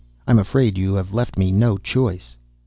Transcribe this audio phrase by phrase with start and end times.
[0.27, 2.35] I'm afraid you have left me no choice."